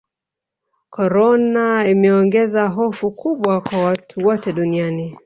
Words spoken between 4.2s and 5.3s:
wote duniani